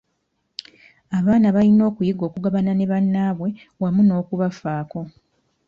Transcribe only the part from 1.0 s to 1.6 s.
Abaana